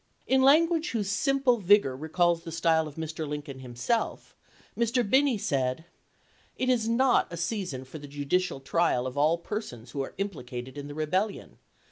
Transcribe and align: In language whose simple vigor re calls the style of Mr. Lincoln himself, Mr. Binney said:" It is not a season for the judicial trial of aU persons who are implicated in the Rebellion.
In 0.25 0.41
language 0.41 0.89
whose 0.93 1.11
simple 1.11 1.57
vigor 1.59 1.95
re 1.95 2.09
calls 2.09 2.41
the 2.41 2.51
style 2.51 2.87
of 2.87 2.95
Mr. 2.95 3.27
Lincoln 3.27 3.59
himself, 3.59 4.35
Mr. 4.75 5.07
Binney 5.07 5.37
said:" 5.37 5.85
It 6.57 6.69
is 6.69 6.89
not 6.89 7.31
a 7.31 7.37
season 7.37 7.85
for 7.85 7.99
the 7.99 8.07
judicial 8.07 8.59
trial 8.61 9.05
of 9.05 9.15
aU 9.15 9.37
persons 9.37 9.91
who 9.91 10.01
are 10.01 10.15
implicated 10.17 10.75
in 10.75 10.87
the 10.87 10.95
Rebellion. 10.95 11.59